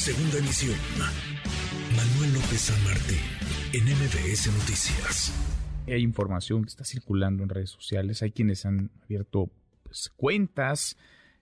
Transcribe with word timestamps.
Segunda 0.00 0.38
emisión. 0.38 0.78
Manuel 1.94 2.32
López 2.32 2.58
San 2.58 2.84
Martín, 2.84 3.18
en 3.74 3.84
MBS 3.84 4.46
Noticias. 4.46 5.30
Hay 5.86 6.00
información 6.00 6.62
que 6.62 6.70
está 6.70 6.84
circulando 6.84 7.42
en 7.42 7.50
redes 7.50 7.68
sociales. 7.68 8.22
Hay 8.22 8.30
quienes 8.30 8.64
han 8.64 8.90
abierto 9.04 9.50
pues, 9.82 10.10
cuentas 10.16 10.96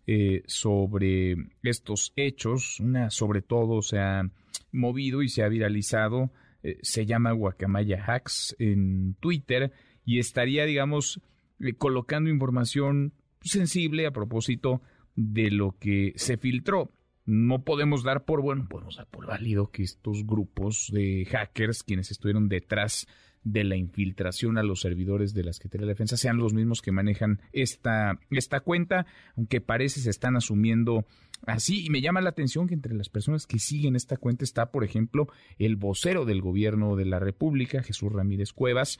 eh, 0.09 0.43
sobre 0.47 1.37
estos 1.63 2.13
hechos. 2.17 2.81
Una, 2.81 3.11
sobre 3.11 3.43
todo, 3.43 3.81
se 3.81 4.01
ha 4.01 4.29
movido 4.73 5.23
y 5.23 5.29
se 5.29 5.45
ha 5.45 5.49
viralizado. 5.49 6.33
Eh, 6.65 6.81
se 6.83 7.07
llama 7.07 7.31
Guacamaya 7.31 8.05
Hacks 8.05 8.57
en 8.59 9.15
Twitter 9.21 9.71
y 10.05 10.19
estaría, 10.19 10.65
digamos, 10.65 11.21
eh, 11.61 11.75
colocando 11.75 12.29
información 12.29 13.13
sensible 13.41 14.05
a 14.05 14.11
propósito 14.11 14.83
de 15.15 15.53
lo 15.53 15.77
que 15.79 16.13
se 16.17 16.39
filtró 16.39 16.91
no 17.29 17.63
podemos 17.63 18.03
dar 18.03 18.25
por 18.25 18.41
bueno, 18.41 18.67
podemos 18.71 18.97
dar 18.97 19.07
por 19.07 19.27
válido 19.27 19.71
que 19.71 19.83
estos 19.83 20.25
grupos 20.27 20.89
de 20.91 21.27
hackers, 21.27 21.83
quienes 21.83 22.11
estuvieron 22.11 22.49
detrás 22.49 23.07
de 23.45 23.65
la 23.65 23.77
infiltración 23.77 24.57
a 24.57 24.63
los 24.63 24.81
servidores 24.81 25.35
de 25.35 25.45
la 25.45 25.53
Secretaría 25.53 25.87
de 25.87 25.93
Defensa, 25.93 26.17
sean 26.17 26.39
los 26.39 26.55
mismos 26.55 26.81
que 26.81 26.91
manejan 26.91 27.43
esta, 27.53 28.19
esta 28.31 28.61
cuenta, 28.61 29.05
aunque 29.37 29.61
parece 29.61 30.01
se 30.01 30.09
están 30.09 30.37
asumiendo 30.37 31.05
así. 31.47 31.85
Y 31.85 31.91
me 31.91 32.01
llama 32.01 32.23
la 32.23 32.31
atención 32.31 32.67
que 32.67 32.73
entre 32.73 32.95
las 32.95 33.11
personas 33.11 33.47
que 33.47 33.59
siguen 33.59 33.95
esta 33.95 34.17
cuenta 34.17 34.43
está, 34.43 34.71
por 34.71 34.83
ejemplo, 34.83 35.29
el 35.59 35.77
vocero 35.77 36.25
del 36.25 36.41
gobierno 36.41 36.97
de 36.97 37.05
la 37.05 37.19
República, 37.19 37.83
Jesús 37.83 38.11
Ramírez 38.11 38.55
Cuevas. 38.55 38.99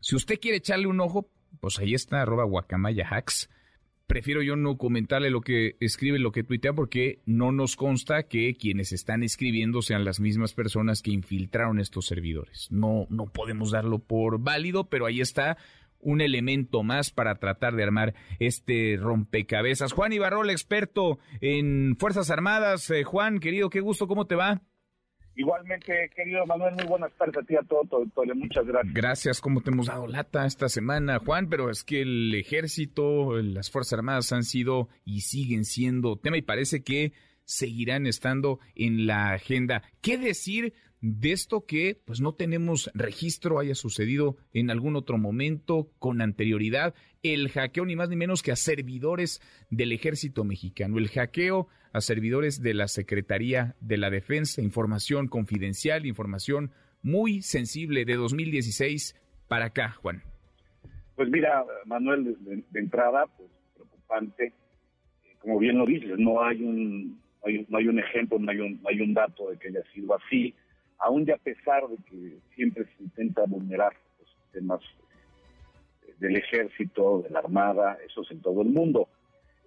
Si 0.00 0.14
usted 0.14 0.38
quiere 0.38 0.58
echarle 0.58 0.86
un 0.86 1.00
ojo, 1.00 1.30
pues 1.60 1.78
ahí 1.78 1.94
está, 1.94 2.20
arroba 2.20 2.44
guacamaya 2.44 3.08
hacks 3.08 3.48
prefiero 4.12 4.42
yo 4.42 4.56
no 4.56 4.76
comentarle 4.76 5.30
lo 5.30 5.40
que 5.40 5.76
escribe, 5.80 6.18
lo 6.18 6.32
que 6.32 6.44
tuitea, 6.44 6.74
porque 6.74 7.20
no 7.24 7.50
nos 7.50 7.76
consta 7.76 8.24
que 8.24 8.52
quienes 8.52 8.92
están 8.92 9.22
escribiendo 9.22 9.80
sean 9.80 10.04
las 10.04 10.20
mismas 10.20 10.52
personas 10.52 11.00
que 11.00 11.12
infiltraron 11.12 11.80
estos 11.80 12.08
servidores. 12.08 12.68
No, 12.70 13.06
no 13.08 13.24
podemos 13.24 13.70
darlo 13.70 14.00
por 14.00 14.38
válido, 14.38 14.90
pero 14.90 15.06
ahí 15.06 15.22
está 15.22 15.56
un 15.98 16.20
elemento 16.20 16.82
más 16.82 17.10
para 17.10 17.36
tratar 17.36 17.74
de 17.74 17.84
armar 17.84 18.14
este 18.38 18.98
rompecabezas. 19.00 19.94
Juan 19.94 20.12
Ibarrol, 20.12 20.50
experto 20.50 21.18
en 21.40 21.96
Fuerzas 21.98 22.28
Armadas. 22.28 22.90
Eh, 22.90 23.04
Juan, 23.04 23.38
querido, 23.38 23.70
qué 23.70 23.80
gusto, 23.80 24.06
¿cómo 24.08 24.26
te 24.26 24.34
va? 24.34 24.60
Igualmente, 25.34 26.10
querido 26.14 26.44
Manuel, 26.46 26.74
muy 26.74 26.84
buenas 26.84 27.12
tardes 27.14 27.38
a 27.38 27.42
ti 27.42 27.56
a 27.56 27.62
todo, 27.62 27.84
todo, 28.14 28.34
muchas 28.34 28.66
gracias. 28.66 28.94
Gracias, 28.94 29.40
como 29.40 29.62
te 29.62 29.70
hemos 29.70 29.86
dado 29.86 30.06
lata 30.06 30.44
esta 30.44 30.68
semana, 30.68 31.18
Juan, 31.18 31.48
pero 31.48 31.70
es 31.70 31.84
que 31.84 32.02
el 32.02 32.34
ejército, 32.34 33.40
las 33.40 33.70
Fuerzas 33.70 33.94
Armadas 33.94 34.32
han 34.32 34.44
sido 34.44 34.88
y 35.04 35.22
siguen 35.22 35.64
siendo 35.64 36.16
tema 36.16 36.36
y 36.36 36.42
parece 36.42 36.82
que 36.82 37.12
seguirán 37.44 38.06
estando 38.06 38.60
en 38.74 39.06
la 39.06 39.32
agenda. 39.32 39.82
¿Qué 40.00 40.18
decir 40.18 40.74
de 41.02 41.32
esto 41.32 41.66
que 41.66 42.00
pues 42.04 42.20
no 42.20 42.32
tenemos 42.32 42.88
registro 42.94 43.58
haya 43.58 43.74
sucedido 43.74 44.36
en 44.54 44.70
algún 44.70 44.94
otro 44.94 45.18
momento 45.18 45.90
con 45.98 46.22
anterioridad 46.22 46.94
el 47.24 47.48
hackeo 47.50 47.84
ni 47.84 47.96
más 47.96 48.08
ni 48.08 48.14
menos 48.14 48.40
que 48.40 48.52
a 48.52 48.56
servidores 48.56 49.42
del 49.68 49.90
ejército 49.90 50.44
mexicano 50.44 50.98
el 50.98 51.08
hackeo 51.08 51.66
a 51.92 52.00
servidores 52.00 52.62
de 52.62 52.74
la 52.74 52.86
Secretaría 52.86 53.74
de 53.80 53.96
la 53.96 54.10
Defensa 54.10 54.62
información 54.62 55.26
confidencial 55.26 56.06
información 56.06 56.70
muy 57.02 57.42
sensible 57.42 58.04
de 58.04 58.14
2016 58.14 59.20
para 59.48 59.66
acá 59.66 59.90
Juan. 59.90 60.22
Pues 61.16 61.28
mira 61.30 61.64
Manuel 61.84 62.36
de, 62.44 62.78
entrada 62.78 63.26
pues 63.36 63.50
preocupante 63.74 64.52
como 65.40 65.58
bien 65.58 65.78
lo 65.78 65.84
dices 65.84 66.16
no 66.16 66.44
hay 66.44 66.62
un 66.62 67.20
no 67.68 67.76
hay, 67.76 67.88
un 67.88 67.98
ejemplo 67.98 68.38
no 68.38 68.52
hay 68.52 68.60
un, 68.60 68.80
no 68.80 68.88
hay 68.88 69.00
un 69.00 69.14
dato 69.14 69.50
de 69.50 69.58
que 69.58 69.66
haya 69.66 69.82
sido 69.92 70.14
así 70.14 70.54
aún 71.02 71.26
ya 71.26 71.34
a 71.34 71.38
pesar 71.38 71.86
de 71.88 71.96
que 72.04 72.38
siempre 72.54 72.84
se 72.84 73.02
intenta 73.02 73.42
vulnerar 73.46 73.92
los 74.20 74.30
sistemas 74.30 74.80
eh, 76.02 76.14
del 76.18 76.36
ejército, 76.36 77.22
de 77.22 77.30
la 77.30 77.40
armada, 77.40 77.98
eso 78.06 78.22
es 78.22 78.30
en 78.30 78.40
todo 78.40 78.62
el 78.62 78.68
mundo. 78.68 79.08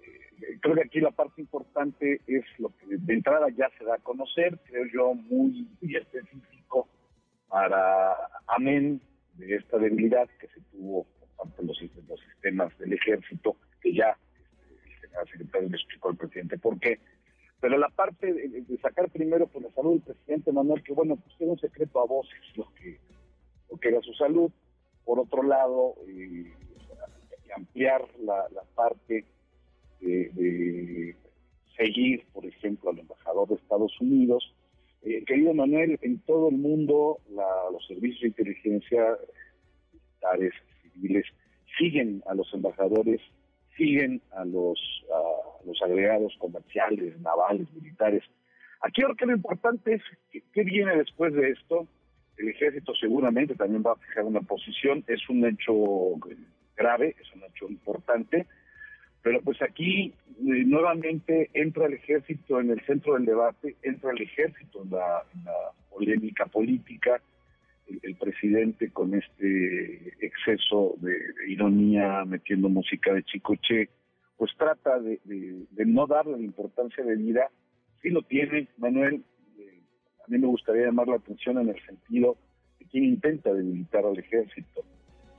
Eh, 0.02 0.58
creo 0.62 0.76
que 0.76 0.84
aquí 0.84 1.02
la 1.02 1.12
parte 1.12 1.42
importante 1.42 2.22
es 2.26 2.46
lo 2.58 2.70
que 2.70 2.86
de 2.98 3.14
entrada 3.14 3.48
ya 3.50 3.70
se 3.78 3.84
da 3.84 3.96
a 3.96 4.00
conocer, 4.00 4.58
creo 4.66 4.86
yo, 4.94 5.14
muy, 5.14 5.68
específico 5.82 6.88
para 7.50 8.16
amén 8.48 9.02
de 9.34 9.58
esta 9.58 9.78
debilidad 9.78 10.30
que 10.40 10.48
se 10.48 10.62
tuvo 10.72 11.06
por 11.20 11.50
parte 11.50 11.62
de 11.62 11.68
los, 11.68 12.20
sistemas 12.22 12.78
del 12.80 12.94
ejército, 12.94 13.58
que 13.82 13.94
ya 13.94 14.18
este, 14.34 14.90
el 14.90 14.96
general 15.02 15.28
secretario 15.28 15.70
le 15.70 15.76
explicó 15.76 16.10
al 16.10 16.16
presidente 16.16 16.58
por 16.58 16.80
qué 16.80 17.00
pero 17.60 17.78
la 17.78 17.90
parte 17.90 18.34
de, 18.34 18.78
sacar 18.82 19.10
primero 19.10 19.48
por 19.48 19.64
la 19.64 19.72
salud 19.72 19.94
del 19.94 20.02
presidente 20.02 20.52
Manuel, 20.52 20.84
que 20.84 20.94
bueno, 20.94 21.16
pues 21.16 21.36
era 21.40 21.52
un 21.52 21.60
secreto 21.60 22.00
a 22.00 22.06
voces 22.06 22.40
lo 22.56 22.72
que, 22.76 23.00
lo 23.70 23.78
que 23.78 23.90
era 23.90 24.02
su 24.02 24.14
salud. 24.14 24.52
Por 25.04 25.20
otro 25.20 25.44
lado, 25.44 25.96
eh, 26.08 26.52
ampliar 27.56 28.06
la, 28.22 28.46
parte 28.76 29.26
de, 30.02 31.16
seguir, 31.78 32.26
por 32.34 32.46
ejemplo, 32.46 32.90
al 32.90 33.00
embajador 33.00 33.48
de 33.50 33.56
Estados 33.56 34.00
Unidos. 34.00 34.54
Eh, 35.04 35.24
querido 35.26 35.54
Manuel, 35.54 36.00
en 36.02 36.20
todo 36.20 36.50
el 36.50 36.58
mundo 36.58 37.20
los 37.72 37.86
servicios 37.88 38.22
de 38.22 38.28
inteligencia 38.28 39.18
militares, 39.94 40.54
civiles, 40.82 41.26
siguen 41.78 42.24
a 42.28 42.34
los 42.34 42.52
embajadores 42.54 43.22
siguen 43.78 44.22
a 44.32 44.46
los, 44.46 44.80
los 45.66 45.82
agregados 45.82 46.36
comerciales, 46.40 47.20
navales, 47.20 47.72
militares. 47.74 48.24
Aquí 48.82 49.02
creo 49.02 49.16
que 49.16 49.26
lo 49.26 49.34
importante 49.34 49.96
es 49.96 50.02
qué 50.54 50.64
viene 50.64 50.96
después 50.98 51.34
de 51.34 51.52
esto. 51.52 51.88
El 52.38 52.50
ejército 52.50 52.94
seguramente 52.96 53.56
también 53.56 53.84
va 53.86 53.94
a 53.94 53.96
fijar 53.96 54.26
una 54.26 54.42
posición. 54.42 55.04
Es 55.08 55.28
un 55.30 55.46
hecho 55.46 55.74
grave, 56.76 57.16
es 57.20 57.34
un 57.34 57.44
hecho 57.44 57.68
importante. 57.70 58.46
Pero 59.22 59.42
pues 59.42 59.62
aquí 59.62 60.14
eh, 60.28 60.64
nuevamente 60.66 61.50
entra 61.54 61.88
el 61.88 61.94
ejército 61.94 62.60
en 62.60 62.70
el 62.70 62.82
centro 62.86 63.16
del 63.16 63.26
debate, 63.26 63.76
entra 63.82 64.12
el 64.12 64.22
ejército 64.22 64.84
en 64.84 64.92
la 64.92 65.24
polémica 65.90 66.46
política 66.46 67.22
el, 67.88 68.16
presidente 68.16 68.92
con 68.92 69.14
este 69.14 70.14
exceso 70.26 70.96
de, 70.98 71.18
ironía, 71.48 72.24
metiendo 72.26 72.70
música 72.70 73.14
de 73.14 73.24
Chicoche, 73.24 73.90
pues 74.38 74.52
trata 74.58 75.00
de, 75.00 75.20
no 75.86 76.08
darle 76.08 76.34
la 76.34 76.44
importancia 76.44 77.04
de 77.04 77.16
vida. 77.16 77.50
Sí 78.02 78.10
lo 78.10 78.22
tiene, 78.24 78.68
Manuel. 78.78 79.24
Eh, 79.58 79.82
a 80.26 80.28
mí 80.28 80.38
me 80.38 80.48
gustaría 80.48 80.86
llamar 80.86 81.08
la 81.08 81.16
atención 81.16 81.58
en 81.60 81.70
el 81.70 81.86
sentido 81.86 82.38
de 82.80 82.86
quien 82.86 83.06
intenta 83.06 83.54
debilitar 83.54 84.06
al 84.06 84.18
ejército. 84.20 84.84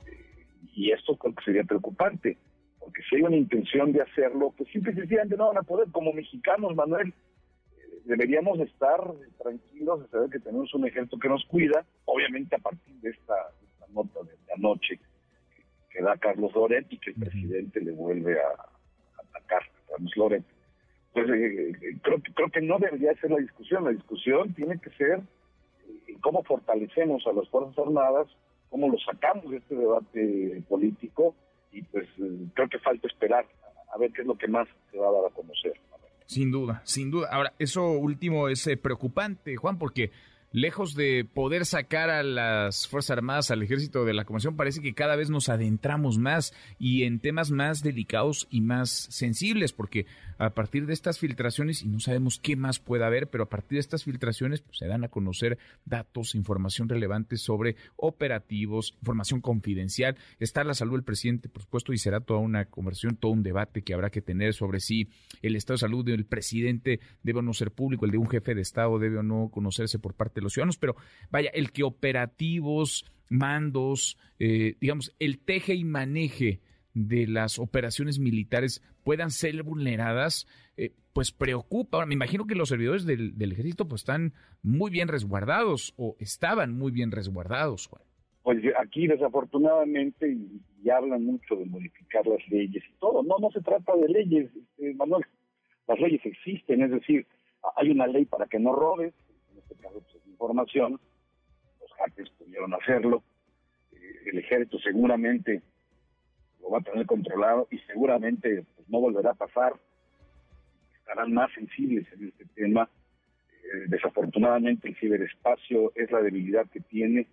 Eh, 0.07 0.45
y 0.73 0.91
esto 0.91 1.15
creo 1.15 1.35
que 1.35 1.43
sería 1.43 1.63
preocupante, 1.63 2.37
porque 2.79 3.01
si 3.09 3.17
hay 3.17 3.21
una 3.21 3.37
intención 3.37 3.91
de 3.91 4.01
hacerlo, 4.01 4.53
pues 4.57 4.69
simple 4.71 4.91
y 4.93 4.95
sencillamente 4.95 5.37
no 5.37 5.47
van 5.47 5.57
a 5.57 5.63
poder. 5.63 5.89
Como 5.91 6.13
mexicanos, 6.13 6.75
Manuel, 6.75 7.13
deberíamos 8.05 8.59
estar 8.61 8.99
tranquilos 9.37 10.01
de 10.01 10.07
saber 10.07 10.29
que 10.29 10.39
tenemos 10.39 10.73
un 10.73 10.87
ejército 10.87 11.19
que 11.19 11.29
nos 11.29 11.45
cuida, 11.45 11.85
obviamente 12.05 12.55
a 12.55 12.59
partir 12.59 12.95
de 13.01 13.09
esta, 13.09 13.35
nota 13.93 14.19
de, 14.23 14.53
anoche 14.53 14.99
que, 15.89 16.01
da 16.01 16.17
Carlos 16.17 16.53
Loret 16.53 16.85
y 16.89 16.97
que 16.99 17.11
el 17.11 17.15
presidente 17.15 17.81
le 17.81 17.91
vuelve 17.91 18.39
a 18.39 18.76
Loret. 20.15 20.43
Pues 21.13 21.27
eh, 21.29 21.71
eh, 21.71 21.97
creo, 22.01 22.49
que 22.49 22.61
no 22.61 22.77
debería 22.79 23.13
ser 23.15 23.31
la 23.31 23.37
discusión, 23.37 23.83
la 23.83 23.91
discusión 23.91 24.53
tiene 24.53 24.79
que 24.79 24.89
ser 24.91 25.21
eh, 26.07 26.15
cómo 26.21 26.43
fortalecemos 26.43 27.25
a 27.25 27.33
las 27.33 27.49
Fuerzas 27.49 27.77
Armadas, 27.77 28.27
cómo 28.69 28.89
lo 28.89 28.97
sacamos 28.99 29.49
de 29.49 29.57
este 29.57 29.75
debate 29.75 30.63
político 30.69 31.35
y 31.71 31.81
pues 31.83 32.07
creo 32.53 32.69
que 32.69 32.79
falta 32.79 33.07
esperar 33.07 33.45
a 33.93 33.97
ver 33.97 34.11
qué 34.11 34.21
es 34.21 34.27
lo 34.27 34.37
que 34.37 34.47
más 34.47 34.67
se 34.91 34.97
va 34.97 35.09
a 35.09 35.11
dar 35.11 35.25
a 35.31 35.33
conocer. 35.33 35.73
Sin 36.25 36.51
duda, 36.51 36.81
sin 36.83 37.09
duda. 37.09 37.29
Ahora, 37.31 37.53
eso 37.57 37.89
último 37.91 38.49
es 38.49 38.69
preocupante, 38.81 39.55
Juan, 39.55 39.77
porque 39.77 40.11
lejos 40.51 40.95
de 40.95 41.25
poder 41.25 41.65
sacar 41.65 42.09
a 42.09 42.23
las 42.23 42.87
Fuerzas 42.87 43.17
Armadas, 43.17 43.51
al 43.51 43.63
ejército 43.63 44.05
de 44.05 44.13
la 44.13 44.25
Comisión, 44.25 44.55
parece 44.55 44.81
que 44.81 44.93
cada 44.93 45.15
vez 45.15 45.29
nos 45.29 45.49
adentramos 45.49 46.17
más 46.17 46.53
y 46.79 47.03
en 47.03 47.19
temas 47.19 47.51
más 47.51 47.83
delicados 47.83 48.47
y 48.49 48.61
más 48.61 48.89
sensibles, 48.89 49.73
porque 49.73 50.05
a 50.37 50.51
partir 50.51 50.85
de 50.85 50.93
estas 50.93 51.19
filtraciones, 51.19 51.81
y 51.81 51.87
no 51.87 51.99
sabemos 51.99 52.39
qué 52.39 52.55
más 52.55 52.79
puede 52.79 53.03
haber, 53.03 53.27
pero 53.29 53.45
a 53.45 53.49
partir 53.49 53.77
de 53.77 53.81
estas 53.81 54.03
filtraciones 54.03 54.61
pues, 54.61 54.77
se 54.77 54.87
dan 54.87 55.03
a 55.03 55.09
conocer 55.09 55.57
datos, 55.85 56.35
información 56.35 56.89
relevante 56.89 57.37
sobre 57.37 57.75
operativos, 57.95 58.95
información 58.99 59.41
confidencial. 59.41 60.15
Está 60.39 60.63
la 60.63 60.73
salud 60.73 60.93
del 60.93 61.03
presidente, 61.03 61.49
por 61.49 61.63
supuesto, 61.63 61.93
y 61.93 61.97
será 61.97 62.19
toda 62.19 62.39
una 62.39 62.65
conversación, 62.65 63.15
todo 63.15 63.31
un 63.31 63.43
debate 63.43 63.81
que 63.81 63.93
habrá 63.93 64.09
que 64.09 64.21
tener 64.21 64.53
sobre 64.53 64.79
si 64.79 65.09
el 65.41 65.55
estado 65.55 65.75
de 65.75 65.79
salud 65.79 66.05
del 66.05 66.25
presidente 66.25 66.99
debe 67.23 67.39
o 67.39 67.41
no 67.41 67.53
ser 67.53 67.71
público, 67.71 68.05
el 68.05 68.11
de 68.11 68.17
un 68.17 68.29
jefe 68.29 68.55
de 68.55 68.61
Estado 68.61 68.99
debe 68.99 69.17
o 69.17 69.23
no 69.23 69.49
conocerse 69.49 69.99
por 69.99 70.13
parte 70.13 70.36
de 70.39 70.43
los 70.43 70.53
ciudadanos, 70.53 70.77
pero 70.77 70.95
vaya, 71.29 71.49
el 71.53 71.71
que 71.71 71.83
operativos, 71.83 73.05
mandos, 73.29 74.17
eh, 74.39 74.75
digamos, 74.79 75.15
el 75.19 75.39
teje 75.39 75.73
y 75.75 75.83
maneje 75.83 76.61
de 76.93 77.27
las 77.27 77.59
operaciones 77.59 78.19
militares 78.19 78.81
puedan 79.03 79.29
ser 79.29 79.61
vulneradas, 79.63 80.47
eh, 80.77 80.93
pues 81.13 81.31
preocupa. 81.31 81.97
Ahora, 81.97 82.07
me 82.07 82.15
imagino 82.15 82.45
que 82.45 82.55
los 82.55 82.69
servidores 82.69 83.05
del, 83.05 83.51
ejército 83.51 83.87
pues 83.87 84.01
están 84.01 84.33
muy 84.63 84.91
bien 84.91 85.07
resguardados 85.07 85.93
o 85.97 86.15
estaban 86.19 86.73
muy 86.77 86.91
bien 86.91 87.11
resguardados. 87.11 87.89
Pues 88.43 88.59
aquí 88.79 89.07
desafortunadamente 89.07 90.31
y, 90.31 90.61
hablan 90.89 91.25
mucho 91.25 91.57
de 91.57 91.65
modificar 91.65 92.25
las 92.25 92.39
leyes 92.47 92.81
y 92.89 92.99
todo. 92.99 93.21
No, 93.21 93.35
no 93.39 93.51
se 93.51 93.61
trata 93.61 93.93
de 93.97 94.07
leyes, 94.07 94.49
este, 94.55 94.93
Manuel. 94.93 95.25
Las 95.85 95.99
leyes 95.99 96.21
existen, 96.25 96.81
es 96.81 96.91
decir, 96.91 97.27
hay 97.75 97.91
una 97.91 98.07
ley 98.07 98.23
para 98.23 98.45
que 98.45 98.57
no 98.57 98.73
robes, 98.73 99.13
en 99.51 99.57
este 99.57 99.75
caso 99.75 100.01
pues, 100.01 100.16
información, 100.37 100.99
los 101.81 101.91
hackers 101.93 102.29
pudieron 102.31 102.73
hacerlo, 102.73 103.23
eh, 103.91 103.97
el 104.31 104.39
ejército 104.39 104.77
seguramente 104.79 105.61
lo 106.61 106.69
va 106.69 106.79
a 106.79 106.81
tener 106.81 107.05
controlado 107.05 107.67
y 107.71 107.79
seguramente 107.79 108.65
pues, 108.75 108.89
no 108.89 108.99
volverá 108.99 109.31
a 109.31 109.33
pasar 109.35 109.73
estarán 111.07 111.33
más 111.33 111.49
sensibles 111.53 112.05
en 112.13 112.27
este 112.27 112.45
tema. 112.53 112.89
Eh, 113.63 113.85
desafortunadamente 113.87 114.89
el 114.89 114.95
ciberespacio 114.97 115.93
es 115.95 116.11
la 116.11 116.21
debilidad 116.21 116.69
que 116.69 116.81
tiene. 116.81 117.27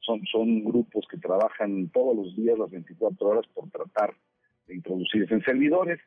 Son, 0.00 0.24
son 0.32 0.64
grupos 0.64 1.06
que 1.10 1.18
trabajan 1.18 1.90
todos 1.90 2.16
los 2.16 2.36
días, 2.36 2.58
las 2.58 2.70
24 2.70 3.28
horas, 3.28 3.46
por 3.52 3.70
tratar 3.70 4.14
de 4.66 4.76
introducirse 4.76 5.34
en 5.34 5.42
servidores. 5.42 6.00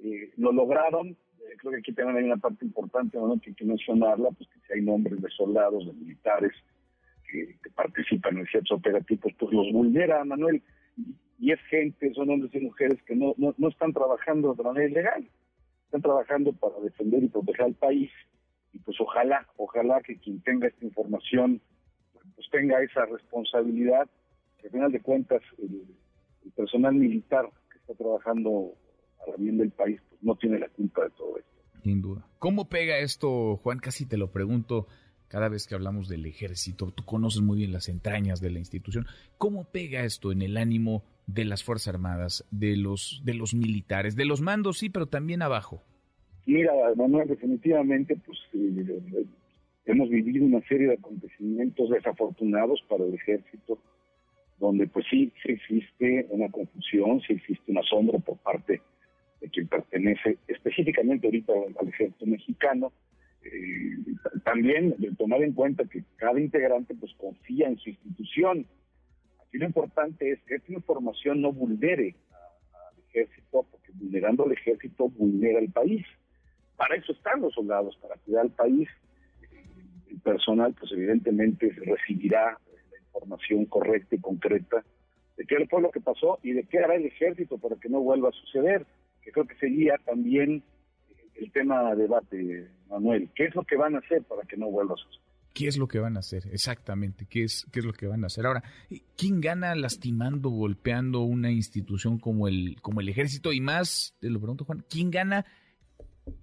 Eh, 0.00 0.32
lo 0.36 0.52
lograron. 0.52 1.16
Eh, 1.44 1.56
creo 1.58 1.72
que 1.72 1.78
aquí 1.78 1.92
también 1.92 2.18
hay 2.18 2.24
una 2.24 2.36
parte 2.36 2.64
importante 2.64 3.18
¿no? 3.18 3.38
que 3.40 3.50
hay 3.50 3.54
que 3.54 3.64
mencionarla, 3.64 4.30
pues 4.30 4.48
que 4.48 4.60
si 4.66 4.72
hay 4.72 4.82
nombres 4.82 5.20
de 5.20 5.28
soldados, 5.30 5.86
de 5.86 5.92
militares 5.92 6.52
que, 7.30 7.56
participan 7.74 8.38
en 8.38 8.46
ciertos 8.46 8.78
operativos, 8.78 9.32
pues 9.38 9.52
los 9.52 9.72
vulnera, 9.72 10.24
Manuel. 10.24 10.62
Y, 11.38 11.50
es 11.50 11.60
gente, 11.68 12.12
son 12.14 12.30
hombres 12.30 12.54
y 12.54 12.60
mujeres 12.60 13.02
que 13.02 13.16
no, 13.16 13.34
no, 13.36 13.54
no 13.58 13.68
están 13.68 13.92
trabajando 13.92 14.54
de 14.54 14.62
manera 14.62 14.88
ilegal 14.88 15.28
están 15.94 16.02
trabajando 16.02 16.52
para 16.52 16.80
defender 16.80 17.22
y 17.22 17.28
proteger 17.28 17.66
al 17.66 17.74
país 17.74 18.10
y 18.72 18.80
pues 18.80 19.00
ojalá, 19.00 19.46
ojalá 19.56 20.00
que 20.02 20.18
quien 20.18 20.40
tenga 20.42 20.66
esta 20.66 20.84
información 20.84 21.60
pues 22.34 22.48
tenga 22.50 22.82
esa 22.82 23.06
responsabilidad, 23.06 24.08
que 24.58 24.66
al 24.66 24.72
final 24.72 24.90
de 24.90 25.00
cuentas 25.00 25.40
el, 25.58 25.82
personal 26.56 26.94
militar 26.94 27.48
que 27.70 27.78
está 27.78 27.94
trabajando 27.94 28.74
a 29.26 29.30
la 29.30 29.36
bien 29.36 29.58
del 29.58 29.70
país 29.70 30.00
pues 30.08 30.22
no 30.22 30.36
tiene 30.36 30.58
la 30.58 30.68
culpa 30.68 31.04
de 31.04 31.10
todo 31.10 31.38
esto. 31.38 31.50
Sin 31.82 32.00
duda. 32.00 32.26
¿Cómo 32.38 32.68
pega 32.68 32.98
esto, 32.98 33.56
Juan? 33.56 33.78
Casi 33.78 34.06
te 34.06 34.16
lo 34.16 34.30
pregunto 34.32 34.86
cada 35.28 35.48
vez 35.48 35.66
que 35.66 35.74
hablamos 35.74 36.08
del 36.08 36.26
ejército. 36.26 36.92
Tú 36.92 37.04
conoces 37.04 37.42
muy 37.42 37.58
bien 37.58 37.72
las 37.72 37.88
entrañas 37.88 38.40
de 38.40 38.50
la 38.50 38.58
institución. 38.58 39.06
¿Cómo 39.36 39.64
pega 39.64 40.04
esto 40.04 40.32
en 40.32 40.42
el 40.42 40.56
ánimo 40.56 41.04
de 41.26 41.44
las 41.44 41.64
Fuerzas 41.64 41.94
Armadas, 41.94 42.46
de 42.50 42.76
los, 42.76 43.22
de 43.24 43.34
los 43.34 43.54
militares, 43.54 44.16
de 44.16 44.24
los 44.26 44.40
mandos, 44.40 44.78
sí, 44.78 44.90
pero 44.90 45.06
también 45.06 45.42
abajo? 45.42 45.82
Mira, 46.46 46.72
Manuel, 46.96 47.28
definitivamente, 47.28 48.16
pues 48.24 48.38
eh, 48.52 49.24
hemos 49.86 50.08
vivido 50.08 50.44
una 50.44 50.60
serie 50.68 50.88
de 50.88 50.94
acontecimientos 50.94 51.90
desafortunados 51.90 52.82
para 52.88 53.04
el 53.04 53.14
ejército, 53.14 53.78
donde 54.60 54.86
pues 54.86 55.06
sí, 55.10 55.32
sí 55.42 55.52
existe 55.52 56.26
una 56.30 56.50
confusión, 56.50 57.20
sí 57.26 57.34
existe 57.34 57.72
un 57.72 57.78
asombro 57.78 58.20
por 58.20 58.38
parte 58.38 58.74
de 58.74 58.82
quien 59.48 59.68
pertenece 59.68 60.38
específicamente 60.48 61.26
ahorita 61.26 61.52
al 61.80 61.88
ejército 61.88 62.26
mexicano. 62.26 62.92
Eh, 63.42 63.96
también 64.44 64.94
de 64.98 65.14
tomar 65.14 65.42
en 65.42 65.52
cuenta 65.52 65.84
que 65.84 66.02
cada 66.16 66.40
integrante 66.40 66.94
pues 66.94 67.12
confía 67.18 67.68
en 67.68 67.78
su 67.78 67.90
institución, 67.90 68.66
y 69.54 69.58
lo 69.58 69.66
importante 69.66 70.32
es 70.32 70.42
que 70.42 70.56
esta 70.56 70.72
información 70.72 71.40
no 71.40 71.52
vulnere 71.52 72.16
al 72.72 72.98
ejército, 73.08 73.64
porque 73.70 73.92
vulnerando 73.94 74.44
al 74.44 74.52
ejército 74.52 75.08
vulnera 75.10 75.60
al 75.60 75.70
país. 75.70 76.04
Para 76.76 76.96
eso 76.96 77.12
están 77.12 77.40
los 77.40 77.54
soldados, 77.54 77.96
para 77.98 78.16
cuidar 78.16 78.42
al 78.42 78.50
país. 78.50 78.88
El 80.10 80.18
personal, 80.20 80.74
pues 80.74 80.90
evidentemente 80.90 81.70
recibirá 81.70 82.58
la 82.90 82.98
información 82.98 83.66
correcta 83.66 84.16
y 84.16 84.20
concreta 84.20 84.84
de 85.36 85.44
qué 85.46 85.64
fue 85.68 85.82
lo 85.82 85.92
que 85.92 86.00
pasó 86.00 86.40
y 86.42 86.52
de 86.52 86.64
qué 86.64 86.80
hará 86.80 86.96
el 86.96 87.06
ejército 87.06 87.58
para 87.58 87.76
que 87.76 87.88
no 87.88 88.00
vuelva 88.00 88.30
a 88.30 88.32
suceder, 88.32 88.84
que 89.24 89.32
creo 89.32 89.46
que 89.46 89.56
sería 89.56 89.96
también 90.04 90.62
el 91.34 91.52
tema 91.52 91.94
de 91.94 92.02
debate, 92.02 92.68
Manuel. 92.88 93.30
¿Qué 93.34 93.46
es 93.46 93.54
lo 93.54 93.64
que 93.64 93.76
van 93.76 93.94
a 93.94 93.98
hacer 93.98 94.22
para 94.24 94.42
que 94.42 94.56
no 94.56 94.70
vuelva 94.70 94.94
a 94.94 94.98
suceder? 94.98 95.24
qué 95.54 95.68
es 95.68 95.78
lo 95.78 95.86
que 95.86 96.00
van 96.00 96.16
a 96.16 96.18
hacer, 96.18 96.42
exactamente, 96.52 97.26
qué 97.30 97.44
es, 97.44 97.64
qué 97.72 97.78
es 97.78 97.86
lo 97.86 97.92
que 97.92 98.08
van 98.08 98.24
a 98.24 98.26
hacer. 98.26 98.44
Ahora, 98.44 98.64
¿quién 99.16 99.40
gana 99.40 99.74
lastimando, 99.76 100.50
golpeando 100.50 101.22
una 101.22 101.50
institución 101.52 102.18
como 102.18 102.48
el, 102.48 102.76
como 102.82 103.00
el 103.00 103.08
ejército? 103.08 103.52
Y 103.52 103.60
más, 103.60 104.16
te 104.20 104.28
lo 104.30 104.40
pregunto 104.40 104.64
Juan, 104.64 104.84
¿quién 104.90 105.10
gana 105.12 105.46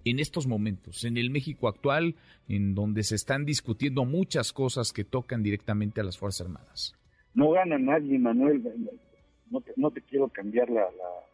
en 0.04 0.18
estos 0.18 0.46
momentos, 0.46 1.04
en 1.04 1.18
el 1.18 1.30
México 1.30 1.68
actual, 1.68 2.16
en 2.48 2.74
donde 2.74 3.02
se 3.02 3.14
están 3.14 3.44
discutiendo 3.44 4.06
muchas 4.06 4.52
cosas 4.52 4.92
que 4.92 5.04
tocan 5.04 5.42
directamente 5.42 6.00
a 6.00 6.04
las 6.04 6.18
Fuerzas 6.18 6.46
Armadas? 6.46 6.94
No 7.34 7.50
gana 7.50 7.78
nadie, 7.78 8.18
Manuel. 8.18 8.62
No 9.50 9.60
te, 9.60 9.72
no 9.76 9.90
te 9.90 10.00
quiero 10.00 10.28
cambiar 10.28 10.70
la, 10.70 10.80
la, 10.80 11.26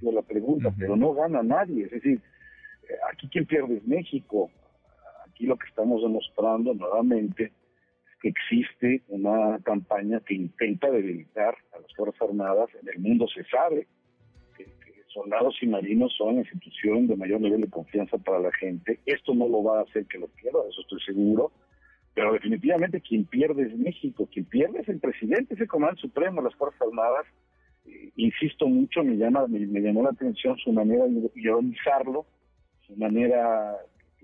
la 0.00 0.22
pregunta, 0.22 0.72
pero 0.78 0.96
no 0.96 1.14
gana 1.14 1.42
nadie. 1.42 1.84
Es 1.84 1.90
decir, 1.92 2.20
eh, 2.88 2.94
aquí 3.12 3.28
quien 3.28 3.46
pierde 3.46 3.76
es 3.76 3.86
México 3.86 4.50
aquí 5.34 5.46
lo 5.46 5.56
que 5.56 5.66
estamos 5.66 6.00
demostrando 6.00 6.74
nuevamente 6.74 7.44
es 7.44 8.20
que 8.22 8.28
existe 8.28 9.02
una 9.08 9.58
campaña 9.64 10.20
que 10.20 10.34
intenta 10.34 10.90
debilitar 10.90 11.56
a 11.72 11.80
las 11.80 11.92
Fuerzas 11.94 12.22
Armadas. 12.22 12.70
En 12.80 12.88
el 12.88 12.98
mundo 13.00 13.26
se 13.28 13.44
sabe 13.44 13.88
que, 14.56 14.66
soldados 15.08 15.56
y 15.60 15.66
marinos 15.66 16.14
son 16.16 16.36
la 16.36 16.42
institución 16.42 17.08
de 17.08 17.16
mayor 17.16 17.40
nivel 17.40 17.62
de 17.62 17.70
confianza 17.70 18.16
para 18.18 18.38
la 18.38 18.52
gente. 18.52 19.00
Esto 19.04 19.34
no 19.34 19.48
lo 19.48 19.62
va 19.64 19.80
a 19.80 19.82
hacer 19.82 20.06
que 20.06 20.18
lo 20.18 20.28
pierda, 20.28 20.60
eso 20.68 20.80
estoy 20.80 21.00
seguro. 21.00 21.52
Pero 22.14 22.32
definitivamente 22.32 23.00
quien 23.00 23.24
pierde 23.24 23.62
es 23.62 23.76
México, 23.76 24.28
quien 24.32 24.44
pierde 24.44 24.80
es 24.80 24.88
el 24.88 25.00
presidente, 25.00 25.54
es 25.54 25.60
el 25.60 25.66
comandante 25.66 26.02
supremo 26.02 26.40
de 26.40 26.48
las 26.48 26.56
Fuerzas 26.56 26.80
Armadas. 26.80 27.26
Insisto 28.16 28.66
mucho, 28.66 29.02
me, 29.02 29.16
llama, 29.16 29.46
me, 29.46 29.58
me, 29.66 29.80
llamó 29.80 30.02
la 30.02 30.10
atención 30.10 30.56
su 30.58 30.72
manera 30.72 31.04
de 31.06 31.30
ironizarlo, 31.34 32.26
su 32.86 32.96
manera 32.96 33.76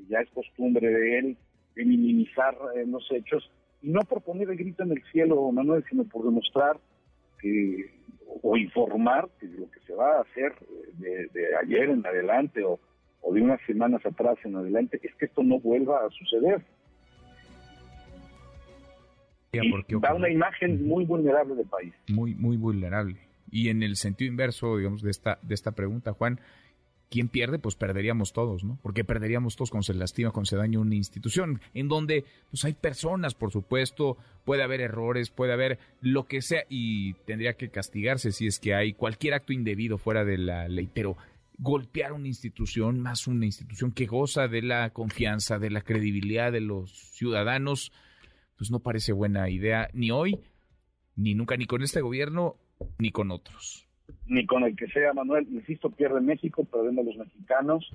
ya 0.08 0.20
es 0.20 0.30
costumbre 0.30 0.88
de 0.88 1.18
él, 1.18 1.36
de 1.74 1.84
minimizar 1.84 2.56
eh, 2.76 2.84
los 2.86 3.06
hechos, 3.12 3.50
y 3.82 3.90
no 3.90 4.00
por 4.00 4.22
poner 4.22 4.50
el 4.50 4.56
grito 4.56 4.82
en 4.82 4.92
el 4.92 5.02
cielo, 5.12 5.50
Manuel, 5.52 5.84
sino 5.88 6.04
por 6.04 6.24
demostrar 6.24 6.78
que, 7.40 7.90
o 8.42 8.56
informar 8.56 9.28
que 9.38 9.46
lo 9.46 9.70
que 9.70 9.80
se 9.86 9.94
va 9.94 10.18
a 10.18 10.20
hacer 10.22 10.52
eh, 11.04 11.28
de, 11.32 11.56
ayer 11.62 11.90
en 11.90 12.06
adelante 12.06 12.62
o, 12.64 12.78
de 13.32 13.42
unas 13.42 13.60
semanas 13.66 14.04
atrás 14.04 14.38
en 14.44 14.56
adelante 14.56 14.98
es 15.02 15.14
que 15.14 15.26
esto 15.26 15.42
no 15.42 15.60
vuelva 15.60 16.04
a 16.04 16.10
suceder. 16.10 16.62
da 20.00 20.14
una 20.14 20.30
imagen 20.30 20.86
muy 20.86 21.04
vulnerable 21.04 21.54
del 21.54 21.66
país. 21.66 21.94
Muy, 22.08 22.34
muy 22.34 22.56
vulnerable. 22.56 23.16
Y 23.50 23.68
en 23.68 23.82
el 23.82 23.96
sentido 23.96 24.30
inverso, 24.30 24.76
digamos, 24.76 25.02
de 25.02 25.10
esta, 25.10 25.38
de 25.42 25.54
esta 25.54 25.72
pregunta, 25.72 26.12
Juan, 26.12 26.40
¿Quién 27.10 27.28
pierde? 27.28 27.58
Pues 27.58 27.74
perderíamos 27.74 28.32
todos, 28.32 28.62
¿no? 28.62 28.78
Porque 28.82 29.02
perderíamos 29.02 29.56
todos 29.56 29.70
cuando 29.70 29.82
se 29.82 29.94
lastima, 29.94 30.30
cuando 30.30 30.48
se 30.48 30.56
daña 30.56 30.78
una 30.78 30.94
institución, 30.94 31.60
en 31.74 31.88
donde 31.88 32.24
pues 32.50 32.64
hay 32.64 32.74
personas, 32.74 33.34
por 33.34 33.50
supuesto, 33.50 34.16
puede 34.44 34.62
haber 34.62 34.80
errores, 34.80 35.30
puede 35.30 35.52
haber 35.52 35.80
lo 36.00 36.26
que 36.26 36.40
sea, 36.40 36.62
y 36.68 37.14
tendría 37.26 37.54
que 37.54 37.68
castigarse 37.68 38.30
si 38.30 38.46
es 38.46 38.60
que 38.60 38.74
hay 38.74 38.92
cualquier 38.92 39.34
acto 39.34 39.52
indebido 39.52 39.98
fuera 39.98 40.24
de 40.24 40.38
la 40.38 40.68
ley, 40.68 40.88
pero 40.94 41.16
golpear 41.58 42.12
una 42.12 42.28
institución, 42.28 43.00
más 43.00 43.26
una 43.26 43.44
institución 43.44 43.90
que 43.90 44.06
goza 44.06 44.46
de 44.46 44.62
la 44.62 44.90
confianza, 44.90 45.58
de 45.58 45.70
la 45.70 45.80
credibilidad 45.80 46.52
de 46.52 46.60
los 46.60 46.92
ciudadanos, 46.92 47.90
pues 48.56 48.70
no 48.70 48.78
parece 48.78 49.12
buena 49.12 49.50
idea 49.50 49.90
ni 49.94 50.12
hoy, 50.12 50.38
ni 51.16 51.34
nunca, 51.34 51.56
ni 51.56 51.66
con 51.66 51.82
este 51.82 52.02
gobierno, 52.02 52.56
ni 52.98 53.10
con 53.10 53.30
otros 53.30 53.90
ni 54.26 54.46
con 54.46 54.62
el 54.64 54.76
que 54.76 54.86
sea, 54.88 55.12
Manuel. 55.12 55.46
Insisto, 55.50 55.90
pierde 55.90 56.20
México, 56.20 56.64
perdemos 56.64 57.04
los 57.04 57.16
mexicanos. 57.16 57.92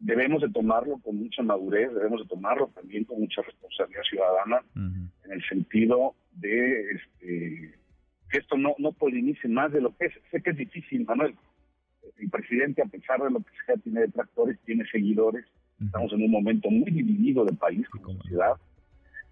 Debemos 0.00 0.40
de 0.40 0.50
tomarlo 0.50 0.98
con 0.98 1.16
mucha 1.16 1.42
madurez, 1.42 1.92
debemos 1.92 2.22
de 2.22 2.28
tomarlo 2.28 2.68
también 2.68 3.04
con 3.04 3.18
mucha 3.18 3.42
responsabilidad 3.42 4.02
ciudadana, 4.08 4.62
en 4.76 5.32
el 5.32 5.42
sentido 5.48 6.14
de 6.32 6.92
este, 6.92 7.74
que 8.30 8.38
esto 8.38 8.56
no, 8.56 8.76
no 8.78 8.92
polinice 8.92 9.48
más 9.48 9.72
de 9.72 9.80
lo 9.80 9.96
que 9.96 10.06
es. 10.06 10.14
Sé 10.30 10.40
que 10.40 10.50
es 10.50 10.56
difícil, 10.56 11.04
Manuel. 11.04 11.34
El 12.16 12.30
presidente, 12.30 12.80
a 12.80 12.86
pesar 12.86 13.20
de 13.20 13.30
lo 13.30 13.40
que 13.40 13.50
sea, 13.66 13.76
tiene 13.76 14.02
detractores, 14.02 14.58
tiene 14.64 14.86
seguidores. 14.86 15.44
Estamos 15.84 16.12
en 16.12 16.22
un 16.22 16.30
momento 16.30 16.70
muy 16.70 16.90
dividido 16.90 17.44
del 17.44 17.56
país 17.56 17.88
como 17.88 18.22
ciudad. 18.22 18.52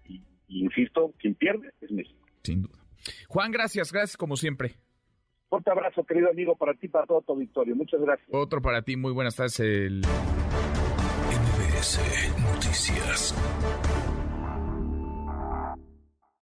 Y, 0.05 0.21
y 0.49 0.65
insisto, 0.65 1.13
quien 1.17 1.33
pierde 1.35 1.71
es 1.79 1.91
México. 1.91 2.25
Sin 2.43 2.63
duda. 2.63 2.86
Juan, 3.27 3.51
gracias, 3.51 3.91
gracias 3.91 4.17
como 4.17 4.35
siempre. 4.35 4.75
Fuerte 5.49 5.71
abrazo, 5.71 6.03
querido 6.03 6.29
amigo, 6.29 6.55
para 6.55 6.73
ti, 6.73 6.87
para 6.87 7.05
todo 7.05 7.21
tu 7.21 7.33
auditorio. 7.33 7.75
Muchas 7.75 8.01
gracias. 8.01 8.27
Otro 8.31 8.61
para 8.61 8.81
ti, 8.81 8.97
muy 8.97 9.13
buenas 9.13 9.35
tardes. 9.35 9.59
El... 9.61 10.01
MBS 11.29 11.99
Noticias. 12.53 13.33